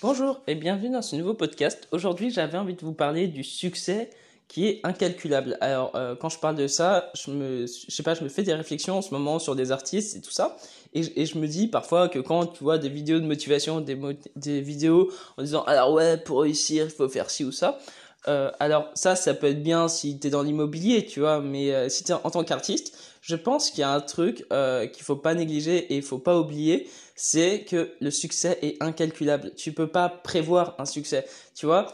[0.00, 1.88] Bonjour et bienvenue dans ce nouveau podcast.
[1.90, 4.10] Aujourd'hui, j'avais envie de vous parler du succès
[4.46, 5.58] qui est incalculable.
[5.60, 8.44] Alors, euh, quand je parle de ça, je me, je sais pas, je me fais
[8.44, 10.56] des réflexions en ce moment sur des artistes et tout ça,
[10.94, 13.98] et, je me dis parfois que quand tu vois des vidéos de motivation, des,
[14.36, 17.80] des vidéos en disant alors ouais, pour réussir, il faut faire ci ou ça.
[18.26, 21.88] Euh, alors ça, ça peut être bien si t'es dans l'immobilier, tu vois, mais euh,
[21.88, 25.16] si t'es en tant qu'artiste, je pense qu'il y a un truc euh, qu'il faut
[25.16, 29.52] pas négliger et il faut pas oublier, c'est que le succès est incalculable.
[29.56, 31.86] Tu peux pas prévoir un succès, tu vois.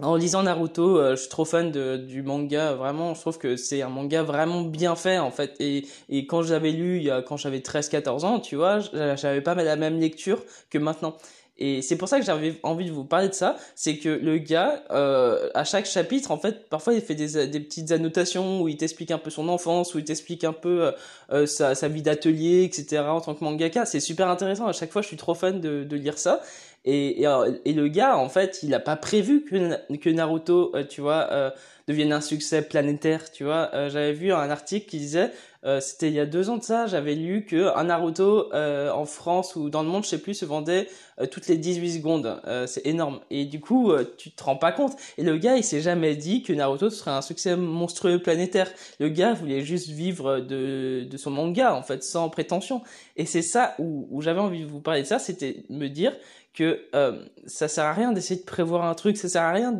[0.00, 2.74] En lisant Naruto, euh, je suis trop fan de, du manga.
[2.74, 5.56] Vraiment, je trouve que c'est un manga vraiment bien fait en fait.
[5.60, 8.78] Et, et quand j'avais lu, quand j'avais 13-14 ans, tu vois,
[9.16, 11.16] j'avais pas la même lecture que maintenant.
[11.58, 14.38] Et c'est pour ça que j'avais envie de vous parler de ça, c'est que le
[14.38, 18.76] gars, euh, à chaque chapitre, en fait, parfois il fait des, petites annotations où il
[18.76, 20.92] t'explique un peu son enfance, où il t'explique un peu euh,
[21.32, 23.02] euh sa, vie d'atelier, etc.
[23.08, 23.86] en tant que mangaka.
[23.86, 24.66] C'est super intéressant.
[24.66, 26.42] À chaque fois, je suis trop fan de lire ça.
[26.90, 30.84] Et, et, euh, et, le gars, en fait, il a pas prévu que, Naruto, euh,
[30.84, 31.50] tu vois, euh,
[31.86, 33.70] devienne un succès planétaire, tu vois.
[33.90, 35.30] J'avais vu un article qui disait
[35.64, 38.92] euh, c'était il y a deux ans de ça, j'avais lu que un Naruto euh,
[38.92, 40.88] en France ou dans le monde, je sais plus, se vendait
[41.20, 42.40] euh, toutes les 18 secondes.
[42.66, 43.20] c'est énorme.
[43.30, 44.92] Et du coup, tu te rends pas compte.
[45.16, 48.70] Et le gars, il s'est jamais dit que Naruto serait un succès monstrueux planétaire.
[49.00, 52.82] Le gars voulait juste vivre de, de son manga, en fait, sans prétention.
[53.16, 56.12] Et c'est ça où, où j'avais envie de vous parler de ça, c'était me dire
[56.58, 59.70] que euh, ça sert à rien d'essayer de prévoir un truc, ça sert à rien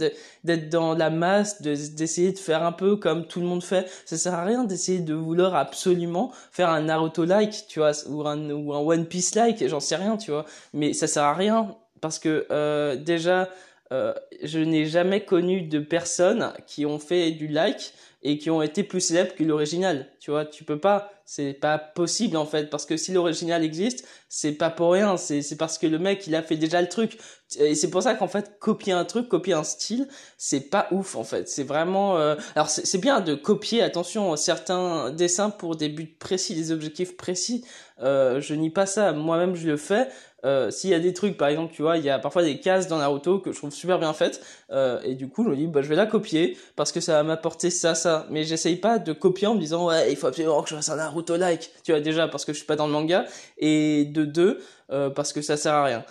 [0.44, 4.16] d'être dans la masse, d'essayer de, faire un peu comme tout le monde fait, ça
[4.16, 8.72] sert à rien d'essayer de vouloir absolument faire un Naruto-like, tu vois, ou un, ou
[8.74, 12.46] un One Piece-like, j'en sais rien, tu vois, mais ça sert à rien parce que
[12.52, 13.48] euh, déjà,
[13.92, 18.62] euh, je n'ai jamais connu de personnes qui ont fait du like et qui ont
[18.62, 20.08] été plus célèbres que l'original.
[20.18, 24.06] Tu vois, tu peux pas, c'est pas possible en fait, parce que si l'original existe,
[24.28, 26.88] c'est pas pour rien, c'est c'est parce que le mec il a fait déjà le
[26.88, 27.18] truc.
[27.58, 31.14] Et c'est pour ça qu'en fait copier un truc, copier un style, c'est pas ouf
[31.14, 31.48] en fait.
[31.48, 32.34] C'est vraiment, euh...
[32.56, 37.64] alors c'est bien de copier, attention, certains dessins pour des buts précis, des objectifs précis.
[38.00, 40.08] Euh, je nie pas ça, moi-même je le fais,
[40.44, 42.60] euh, s'il y a des trucs, par exemple, tu vois, il y a parfois des
[42.60, 44.40] cases dans Naruto que je trouve super bien faites,
[44.70, 47.14] euh, et du coup, je me dis, bah, je vais la copier parce que ça
[47.14, 48.26] va m'apporter ça, ça.
[48.30, 50.90] Mais j'essaye pas de copier en me disant, ouais, il faut absolument que je fasse
[50.90, 53.26] un Naruto-like, tu vois, déjà parce que je suis pas dans le manga,
[53.58, 54.60] et de deux,
[54.92, 56.04] euh, parce que ça sert à rien.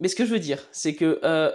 [0.00, 1.50] Mais ce que je veux dire, c'est que euh,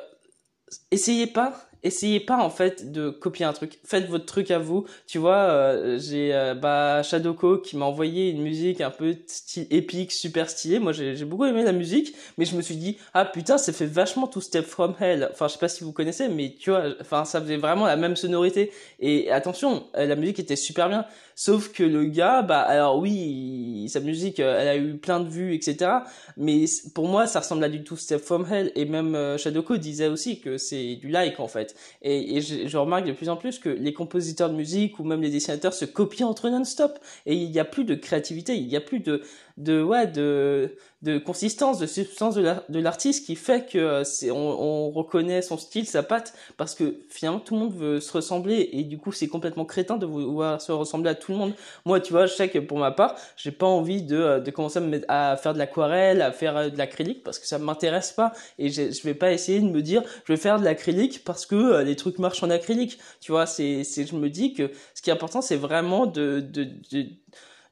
[0.91, 3.79] essayez pas essayez pas en fait de copier un truc.
[3.83, 4.85] Faites votre truc à vous.
[5.07, 9.67] Tu vois, euh, j'ai euh, bah Shadoko qui m'a envoyé une musique un peu style
[9.69, 10.79] épique, super stylée.
[10.79, 13.85] Moi, j'ai beaucoup aimé la musique, mais je me suis dit ah putain, ça fait
[13.85, 15.29] vachement tout Step from Hell.
[15.31, 17.97] Enfin, je sais pas si vous connaissez, mais tu vois, enfin ça faisait vraiment la
[17.97, 18.71] même sonorité.
[18.99, 21.05] Et attention, euh, la musique était super bien.
[21.35, 25.27] Sauf que le gars, bah alors oui, sa musique, euh, elle a eu plein de
[25.27, 25.91] vues, etc.
[26.37, 28.71] Mais pour moi, ça ressemble à du tout Step from Hell.
[28.75, 31.72] Et même Shadoko disait aussi que c'est du like en fait.
[32.01, 35.29] Et, je, remarque de plus en plus que les compositeurs de musique ou même les
[35.29, 36.99] dessinateurs se copient entre non-stop.
[37.25, 39.21] Et il n'y a plus de créativité, il n'y a plus de,
[39.57, 44.89] de, de, de consistance, de substance de l'artiste qui fait que euh, c'est, on, on,
[44.89, 48.85] reconnaît son style, sa patte, parce que finalement tout le monde veut se ressembler et
[48.85, 51.53] du coup c'est complètement crétin de vouloir se ressembler à tout le monde.
[51.85, 54.49] Moi, tu vois, je sais que pour ma part, j'ai pas envie de, euh, de
[54.49, 57.47] commencer à, me mettre, à faire de l'aquarelle, à faire euh, de l'acrylique parce que
[57.47, 60.63] ça m'intéresse pas et je vais pas essayer de me dire je vais faire de
[60.63, 62.97] l'acrylique parce que les trucs marchent en acrylique.
[63.19, 66.39] Tu vois, c'est, c'est, je me dis que ce qui est important, c'est vraiment de,
[66.39, 67.07] de, de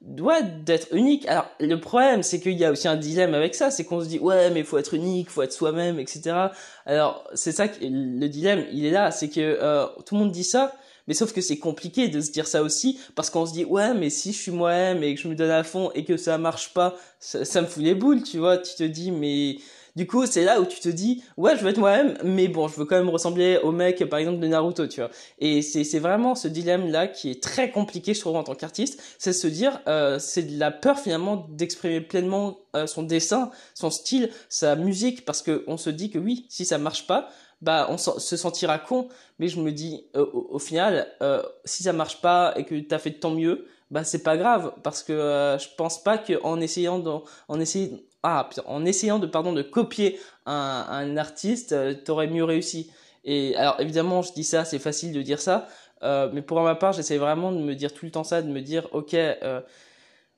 [0.02, 1.26] doit d'être unique.
[1.28, 4.08] Alors le problème, c'est qu'il y a aussi un dilemme avec ça, c'est qu'on se
[4.08, 6.48] dit ouais mais faut être unique, faut être soi-même, etc.
[6.86, 10.32] Alors c'est ça que le dilemme, il est là, c'est que euh, tout le monde
[10.32, 10.74] dit ça,
[11.06, 13.94] mais sauf que c'est compliqué de se dire ça aussi parce qu'on se dit ouais
[13.94, 16.36] mais si je suis moi-même et que je me donne à fond et que ça
[16.38, 18.58] marche pas, ça, ça me fout les boules, tu vois.
[18.58, 19.56] Tu te dis mais
[19.96, 22.68] du coup, c'est là où tu te dis, ouais, je veux être moi-même, mais bon,
[22.68, 25.10] je veux quand même ressembler au mec, par exemple, de Naruto, tu vois.
[25.38, 29.02] Et c'est, vraiment ce dilemme-là qui est très compliqué, je trouve, en tant qu'artiste.
[29.18, 33.90] C'est se dire, euh, c'est de la peur, finalement, d'exprimer pleinement euh, son dessin, son
[33.90, 37.28] style, sa musique, parce que on se dit que oui, si ça marche pas,
[37.62, 39.08] bah on se sentira con
[39.38, 42.92] mais je me dis euh, au, final euh, si ça marche pas et que tu
[42.92, 46.18] as fait de ton mieux bah c'est pas grave parce que euh, je pense pas
[46.18, 51.72] que en essayant en essayant ah en essayant de pardon de copier un, un artiste
[51.72, 52.90] euh, t'aurais mieux réussi.
[53.24, 55.68] Et alors évidemment je dis ça c'est facile de dire ça
[56.02, 58.48] euh, mais pour ma part j'essaie vraiment de me dire tout le temps ça de
[58.48, 59.60] me dire ok euh,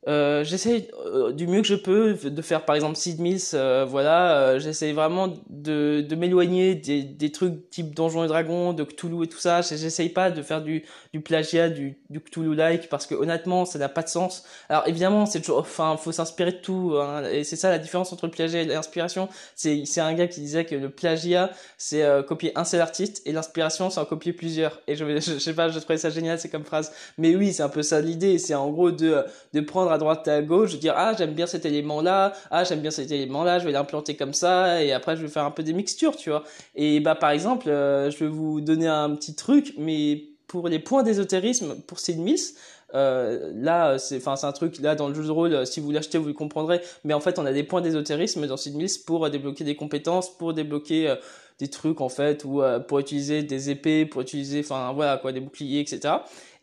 [0.07, 3.87] euh, j'essaie euh, du mieux que je peux de faire par exemple Sid Mills, euh,
[3.89, 8.85] voilà, euh, j'essaie vraiment de, de m'éloigner des, des trucs type Donjons et Dragons, de
[8.85, 13.07] Cthulhu et tout ça, j'essaye pas de faire du, du plagiat, du, du Cthulhu-like, parce
[13.07, 14.45] que honnêtement, ça n'a pas de sens.
[14.69, 18.13] Alors évidemment, c'est toujours, enfin, faut s'inspirer de tout, hein, et c'est ça la différence
[18.13, 22.03] entre le plagiat et l'inspiration, c'est, c'est un gars qui disait que le plagiat, c'est
[22.03, 25.39] euh, copier un seul artiste, et l'inspiration, c'est en copier plusieurs, et je, je, je
[25.39, 28.01] sais pas, je trouvais ça génial, c'est comme phrase, mais oui, c'est un peu ça
[28.01, 31.33] l'idée, c'est en gros de, de prendre à droite et à gauche, dire ah j'aime
[31.33, 34.83] bien cet élément là, ah j'aime bien cet élément là, je vais l'implanter comme ça
[34.83, 36.45] et après je vais faire un peu des mixtures, tu vois.
[36.75, 40.79] Et bah par exemple, euh, je vais vous donner un petit truc, mais pour les
[40.79, 42.19] points d'ésotérisme pour Sid
[42.95, 45.67] euh, là, c'est, enfin, c'est un truc là dans le jeu de rôle.
[45.67, 46.81] Si vous l'achetez, vous le comprendrez.
[47.03, 50.55] Mais en fait, on a des points d'ésotérisme dans Sid pour débloquer des compétences, pour
[50.55, 51.17] débloquer euh,
[51.59, 55.33] des trucs en fait, ou euh, pour utiliser des épées, pour utiliser, enfin voilà quoi,
[55.33, 56.15] des boucliers, etc.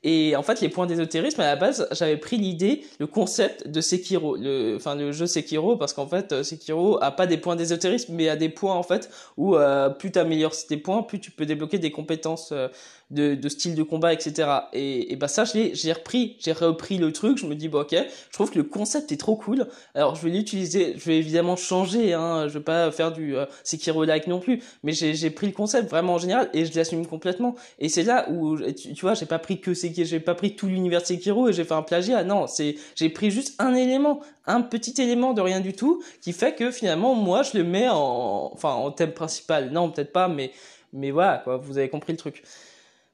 [0.03, 3.81] Et en fait, les points d'ésotérisme, à la base, j'avais pris l'idée, le concept de
[3.81, 7.55] Sekiro, le, enfin, le jeu Sekiro, parce qu'en fait, euh, Sekiro a pas des points
[7.55, 11.19] d'ésotérisme, mais a des points, en fait, où euh, plus tu améliores tes points, plus
[11.19, 12.67] tu peux débloquer des compétences euh,
[13.11, 14.49] de, de style de combat, etc.
[14.73, 17.91] Et, et bah ça, j'ai repris, j'ai repris le truc, je me dis, bon, ok,
[17.93, 19.67] je trouve que le concept est trop cool.
[19.93, 23.45] Alors, je vais l'utiliser, je vais évidemment changer, hein, je vais pas faire du euh,
[23.63, 27.55] Sekiro-like non plus, mais j'ai pris le concept vraiment en général, et je l'assume complètement.
[27.79, 30.67] Et c'est là où, tu, vois, j'ai pas pris que Sekiro j'ai pas pris tout
[30.67, 32.23] l'univers Sekiro et j'ai fait un plagiat.
[32.23, 36.33] Non, c'est, j'ai pris juste un élément, un petit élément de rien du tout, qui
[36.33, 39.71] fait que finalement, moi, je le mets en, enfin, en thème principal.
[39.71, 40.51] Non, peut-être pas, mais,
[40.93, 42.43] mais voilà, quoi, vous avez compris le truc.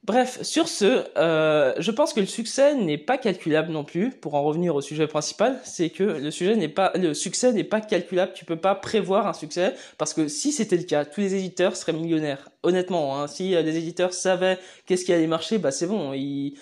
[0.07, 4.11] Bref, sur ce, euh, je pense que le succès n'est pas calculable non plus.
[4.11, 7.65] Pour en revenir au sujet principal, c'est que le sujet n'est pas, le succès n'est
[7.65, 8.31] pas calculable.
[8.33, 11.75] Tu peux pas prévoir un succès parce que si c'était le cas, tous les éditeurs
[11.75, 12.47] seraient millionnaires.
[12.63, 16.53] Honnêtement, hein, si euh, les éditeurs savaient qu'est-ce qui allait marcher, bah c'est bon, ils,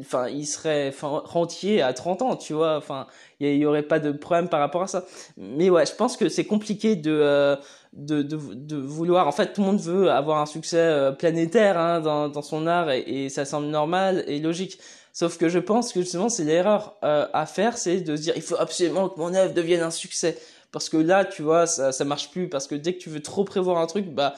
[0.00, 2.78] enfin, ils seraient, rentiers à 30 ans, tu vois.
[2.78, 3.06] Enfin,
[3.40, 5.04] il y, aurait pas de problème par rapport à ça.
[5.36, 7.56] Mais ouais, je pense que c'est compliqué de euh,
[7.92, 9.26] de, de, vouloir.
[9.26, 12.66] En fait, tout le monde veut avoir un succès euh, planétaire hein, dans, dans son
[12.66, 14.78] art et, et, ça semble normal et logique.
[15.12, 18.34] Sauf que je pense que justement, c'est l'erreur euh, à faire, c'est de se dire
[18.36, 20.38] il faut absolument que mon œuvre devienne un succès.
[20.70, 22.48] Parce que là, tu vois, ça, ça marche plus.
[22.48, 24.34] Parce que dès que tu veux trop prévoir un truc, bah,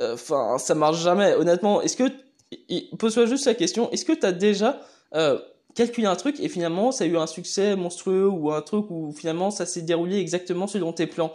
[0.00, 1.34] euh, enfin, ça marche jamais.
[1.34, 2.04] Honnêtement, est-ce que
[2.98, 4.80] pose-toi juste la question est-ce que tu as déjà
[5.76, 9.12] calculé un truc et finalement ça a eu un succès monstrueux ou un truc où
[9.12, 11.32] finalement ça s'est déroulé exactement selon tes plans?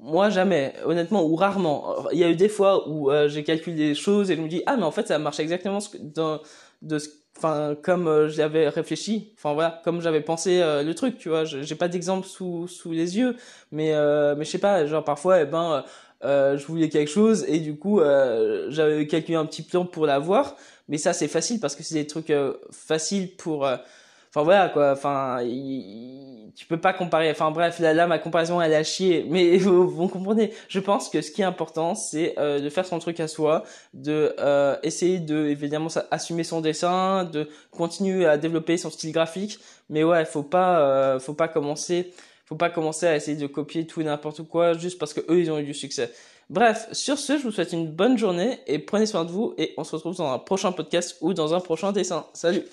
[0.00, 2.06] Moi jamais, honnêtement, ou rarement.
[2.12, 4.48] Il y a eu des fois où euh, j'ai calculé des choses et je me
[4.48, 6.40] dis ah mais en fait ça marche exactement ce que, dans,
[6.82, 11.18] de ce, enfin comme euh, j'avais réfléchi, enfin voilà, comme j'avais pensé euh, le truc,
[11.18, 11.44] tu vois.
[11.44, 13.36] J'ai pas d'exemple sous sous les yeux,
[13.72, 13.92] mais
[14.36, 15.84] mais je sais pas, genre parfois eh ben
[16.22, 18.00] je voulais quelque chose et du coup
[18.68, 20.56] j'avais calculé un petit plan pour l'avoir,
[20.88, 22.32] mais ça c'est facile parce que c'est des trucs
[22.70, 23.68] faciles pour
[24.28, 24.92] enfin voilà quoi.
[24.92, 25.40] Enfin
[26.56, 27.30] tu peux pas comparer.
[27.30, 30.52] Enfin bref là, là ma comparaison elle a chier mais vous, vous comprenez.
[30.68, 33.64] Je pense que ce qui est important c'est euh, de faire son truc à soi
[33.94, 39.58] de euh, essayer de évidemment assumer son dessin de continuer à développer son style graphique.
[39.90, 42.12] Mais ouais faut pas euh, faut pas commencer
[42.44, 45.40] faut pas commencer à essayer de copier tout et n'importe quoi juste parce que eux
[45.40, 46.10] ils ont eu du succès.
[46.50, 49.74] Bref, sur ce, je vous souhaite une bonne journée et prenez soin de vous et
[49.76, 52.24] on se retrouve dans un prochain podcast ou dans un prochain dessin.
[52.32, 52.64] Salut